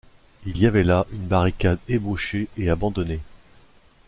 [0.47, 3.19] Il y avait là une barricade ébauchée et abandonnée.